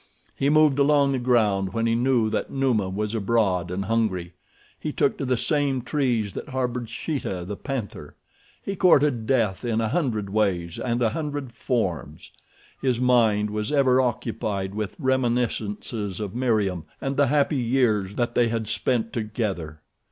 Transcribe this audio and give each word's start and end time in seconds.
He 0.35 0.49
moved 0.49 0.79
along 0.79 1.11
the 1.11 1.19
ground 1.19 1.73
when 1.73 1.85
he 1.85 1.93
knew 1.93 2.27
that 2.31 2.49
Numa 2.51 2.89
was 2.89 3.13
abroad 3.13 3.69
and 3.69 3.85
hungry. 3.85 4.33
He 4.79 4.91
took 4.91 5.15
to 5.19 5.25
the 5.25 5.37
same 5.37 5.83
trees 5.83 6.33
that 6.33 6.49
harbored 6.49 6.89
Sheeta, 6.89 7.45
the 7.45 7.55
panther. 7.55 8.15
He 8.59 8.75
courted 8.75 9.27
death 9.27 9.63
in 9.63 9.79
a 9.79 9.89
hundred 9.89 10.31
ways 10.31 10.79
and 10.79 11.03
a 11.03 11.11
hundred 11.11 11.53
forms. 11.53 12.31
His 12.81 12.99
mind 12.99 13.51
was 13.51 13.71
ever 13.71 14.01
occupied 14.01 14.73
with 14.73 14.95
reminiscences 14.97 16.19
of 16.19 16.33
Meriem 16.33 16.85
and 16.99 17.15
the 17.15 17.27
happy 17.27 17.57
years 17.57 18.15
that 18.15 18.33
they 18.33 18.47
had 18.47 18.67
spent 18.67 19.13
together. 19.13 19.81